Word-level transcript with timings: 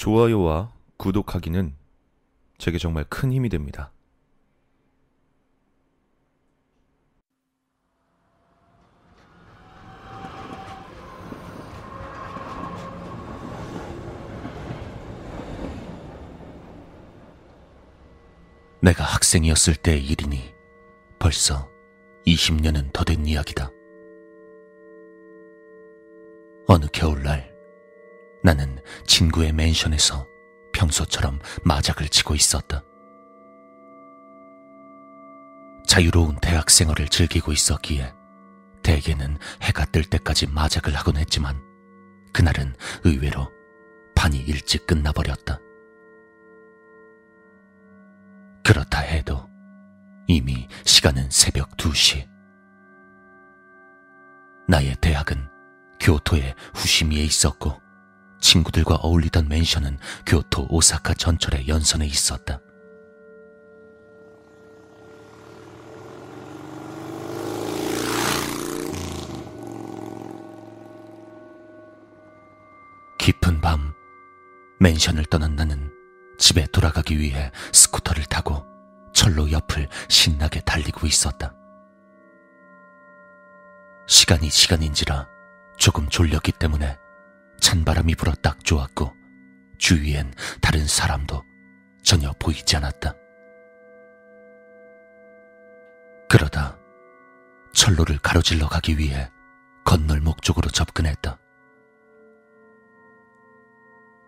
좋아요와 0.00 0.72
구독하기는 0.96 1.74
제게 2.56 2.78
정말 2.78 3.04
큰 3.10 3.30
힘이 3.34 3.50
됩니다. 3.50 3.92
내가 18.80 19.04
학생이었을 19.04 19.76
때의 19.76 20.02
일이니 20.06 20.40
벌써 21.18 21.68
20년은 22.26 22.94
더 22.94 23.04
된 23.04 23.26
이야기다. 23.26 23.68
어느 26.68 26.86
겨울날 26.90 27.59
나는 28.42 28.78
친구의 29.06 29.52
맨션에서 29.52 30.26
평소처럼 30.72 31.40
마작을 31.64 32.08
치고 32.08 32.34
있었다. 32.34 32.82
자유로운 35.86 36.36
대학 36.40 36.70
생활을 36.70 37.08
즐기고 37.08 37.52
있었기에 37.52 38.14
대개는 38.82 39.38
해가 39.62 39.84
뜰 39.86 40.04
때까지 40.04 40.46
마작을 40.46 40.94
하곤 40.94 41.16
했지만 41.16 41.60
그날은 42.32 42.74
의외로 43.04 43.50
반이 44.14 44.38
일찍 44.38 44.86
끝나버렸다. 44.86 45.58
그렇다 48.64 49.00
해도 49.00 49.48
이미 50.28 50.68
시간은 50.84 51.28
새벽 51.30 51.76
2시. 51.76 52.28
나의 54.68 54.94
대학은 55.00 55.48
교토의 55.98 56.54
후시미에 56.74 57.24
있었고 57.24 57.89
친구들과 58.40 58.96
어울리던 58.96 59.48
맨션은 59.48 59.98
교토 60.26 60.66
오사카 60.68 61.14
전철의 61.14 61.68
연선에 61.68 62.06
있었다. 62.06 62.60
깊은 73.18 73.60
밤 73.60 73.92
맨션을 74.80 75.26
떠난 75.26 75.54
나는 75.54 75.92
집에 76.38 76.66
돌아가기 76.72 77.18
위해 77.18 77.52
스쿠터를 77.72 78.24
타고 78.24 78.64
철로 79.12 79.50
옆을 79.50 79.88
신나게 80.08 80.60
달리고 80.60 81.06
있었다. 81.06 81.54
시간이 84.08 84.48
시간인지라 84.48 85.28
조금 85.76 86.08
졸렸기 86.08 86.52
때문에 86.52 86.98
찬바람이 87.60 88.14
불어 88.16 88.32
딱 88.42 88.64
좋았고 88.64 89.14
주위엔 89.78 90.34
다른 90.60 90.86
사람도 90.86 91.42
전혀 92.02 92.32
보이지 92.38 92.76
않았다. 92.76 93.14
그러다 96.28 96.78
철로를 97.72 98.18
가로질러 98.18 98.68
가기 98.68 98.98
위해 98.98 99.30
건널목 99.84 100.42
쪽으로 100.42 100.68
접근했다. 100.70 101.38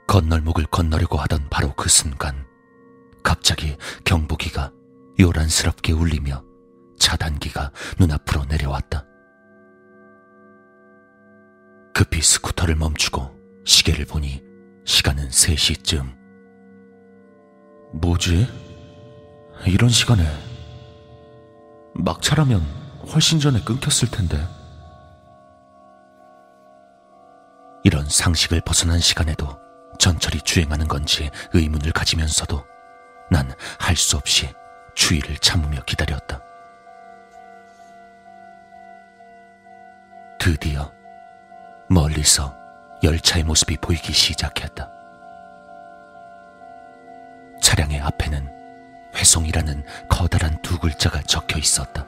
건널목을 0.09 0.67
건너려고 0.67 1.19
하던 1.19 1.49
바로 1.49 1.75
그 1.75 1.89
순간 1.89 2.47
갑자기 3.23 3.77
경보기가 4.05 4.73
요란스럽게 5.21 5.93
울리며 5.93 6.45
차단기가 6.99 7.73
눈앞으로 7.99 8.45
내려왔다. 8.45 9.07
급히 11.95 12.21
스쿠터를 12.23 12.75
멈추고 12.77 13.31
시계를 13.65 14.07
보니 14.07 14.43
시간은 14.85 15.29
3시쯤. 15.29 16.17
뭐지? 17.95 18.49
이런 19.67 19.91
시간에 19.91 20.25
막차라면 21.95 22.61
훨씬 23.13 23.39
전에 23.39 23.61
끊겼을 23.63 24.11
텐데. 24.11 24.39
이런 27.85 28.09
상식을 28.09 28.63
벗어난 28.65 28.99
시간에도 28.99 29.59
전철이 29.99 30.43
주행하는 30.43 30.89
건지 30.89 31.31
의문을 31.53 31.93
가지면서도 31.93 32.65
난 33.31 33.51
할 33.79 33.97
수 33.97 34.17
없이 34.17 34.49
추위를 34.95 35.37
참으며 35.39 35.83
기다렸다. 35.85 36.41
드디어 40.39 40.91
멀리서 41.93 42.57
열차의 43.03 43.45
모습이 43.45 43.77
보이기 43.77 44.13
시작했다. 44.13 44.91
차량의 47.61 48.01
앞에는 48.01 49.13
회송이라는 49.15 49.85
커다란 50.09 50.61
두 50.63 50.79
글자가 50.79 51.21
적혀 51.23 51.59
있었다. 51.59 52.07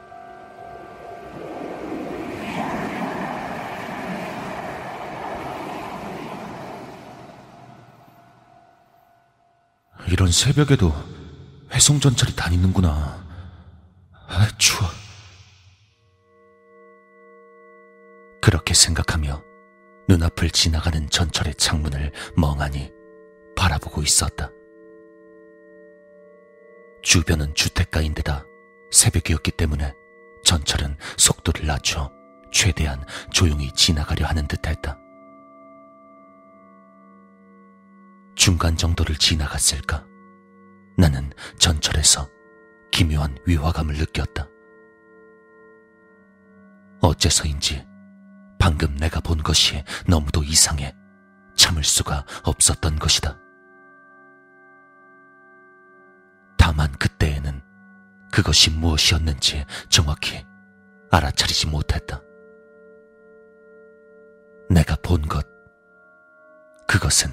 이런 10.07 10.31
새벽에도 10.31 10.93
회송 11.73 11.99
전철이 11.99 12.35
다니는구나. 12.35 13.23
아, 14.27 14.47
추워. 14.57 14.89
그렇게 18.41 18.73
생각하며 18.73 19.54
눈앞을 20.07 20.49
지나가는 20.51 21.09
전철의 21.09 21.55
창문을 21.55 22.11
멍하니 22.37 22.91
바라보고 23.55 24.01
있었다. 24.01 24.51
주변은 27.01 27.53
주택가인데다 27.53 28.45
새벽이었기 28.91 29.51
때문에 29.51 29.93
전철은 30.43 30.97
속도를 31.17 31.65
낮춰 31.65 32.11
최대한 32.51 33.03
조용히 33.31 33.71
지나가려 33.73 34.25
하는 34.25 34.47
듯 34.47 34.65
했다. 34.67 34.99
중간 38.35 38.77
정도를 38.77 39.15
지나갔을까? 39.15 40.05
나는 40.97 41.31
전철에서 41.57 42.29
기묘한 42.91 43.37
위화감을 43.45 43.95
느꼈다. 43.95 44.47
어째서인지 47.01 47.85
방금 48.59 48.95
내가 48.97 49.19
본 49.19 49.41
것이 49.43 49.83
너무도 50.07 50.43
이상해 50.43 50.95
참을 51.55 51.83
수가 51.83 52.25
없었던 52.43 52.97
것이다. 52.97 53.37
다만 56.57 56.91
그때에는 56.93 57.61
그것이 58.31 58.71
무엇이었는지 58.71 59.65
정확히 59.89 60.45
알아차리지 61.11 61.67
못했다. 61.67 62.21
내가 64.69 64.95
본 65.03 65.21
것, 65.27 65.45
그것은 66.87 67.29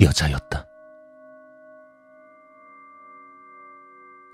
여자였다. 0.00 0.66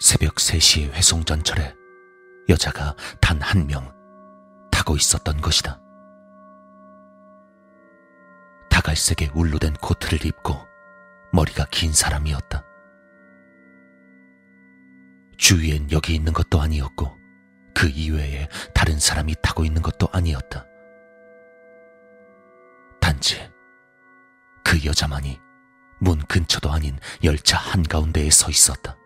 새벽 0.01 0.37
3시의 0.37 0.93
회송전철에 0.93 1.75
여자가 2.49 2.95
단 3.21 3.41
한 3.43 3.67
명 3.67 3.98
타고 4.79 4.95
있었던 4.95 5.41
것이다. 5.41 5.81
다갈색의 8.71 9.33
울로 9.35 9.59
된 9.59 9.75
코트를 9.75 10.25
입고 10.25 10.55
머리가 11.33 11.67
긴 11.73 11.93
사람이었다. 11.93 12.65
주위엔 15.37 15.91
여기 15.91 16.15
있는 16.15 16.33
것도 16.33 16.61
아니었고 16.61 17.19
그 17.75 17.89
이외에 17.89 18.47
다른 18.73 19.01
사람이 19.01 19.35
타고 19.43 19.65
있는 19.65 19.83
것도 19.83 20.09
아니었다. 20.13 20.65
단지 23.01 23.51
그 24.63 24.85
여자만이 24.85 25.41
문 25.99 26.21
근처도 26.21 26.71
아닌 26.71 26.97
열차 27.25 27.59
한가운데에 27.59 28.31
서 28.31 28.49
있었다. 28.49 28.97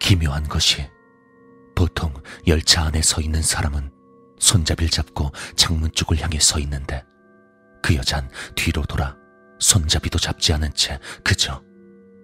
기묘한 0.00 0.42
것이 0.48 0.90
열차 2.46 2.84
안에 2.84 3.02
서 3.02 3.20
있는 3.20 3.42
사람은 3.42 3.90
손잡이를 4.38 4.90
잡고 4.90 5.30
창문 5.56 5.92
쪽을 5.92 6.20
향해 6.20 6.38
서 6.38 6.58
있는데 6.58 7.04
그 7.82 7.94
여잔 7.96 8.28
뒤로 8.54 8.82
돌아 8.82 9.16
손잡이도 9.60 10.18
잡지 10.18 10.52
않은 10.52 10.72
채 10.74 10.98
그저 11.22 11.62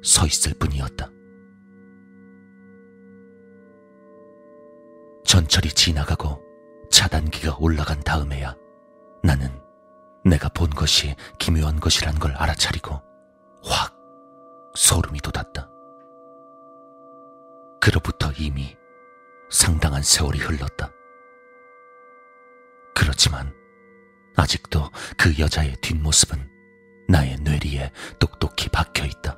서 0.02 0.26
있을 0.26 0.54
뿐이었다. 0.54 1.08
전철이 5.24 5.70
지나가고 5.70 6.42
차단기가 6.90 7.56
올라간 7.58 8.00
다음에야 8.00 8.56
나는 9.22 9.48
내가 10.24 10.48
본 10.48 10.70
것이 10.70 11.14
기묘한 11.38 11.78
것이란 11.78 12.18
걸 12.18 12.32
알아차리고 12.32 13.00
확 13.62 13.96
소름이 14.74 15.20
돋았다. 15.20 15.70
그로부터 17.80 18.32
이미 18.38 18.76
상당한 19.50 20.02
세월이 20.02 20.38
흘렀다. 20.38 20.92
그렇지만 22.94 23.52
아직도 24.36 24.90
그 25.18 25.38
여자의 25.38 25.76
뒷모습은 25.82 26.48
나의 27.08 27.36
뇌리에 27.40 27.90
똑똑히 28.18 28.68
박혀 28.68 29.04
있다. 29.04 29.36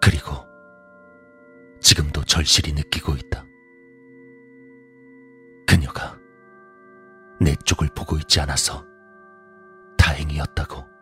그리고 0.00 0.46
지금도 1.80 2.24
절실히 2.24 2.72
느끼고 2.74 3.14
있다. 3.14 3.46
그녀가 5.66 6.18
내 7.40 7.54
쪽을 7.64 7.88
보고 7.94 8.18
있지 8.18 8.40
않아서 8.40 8.84
다행이었다고. 9.96 10.93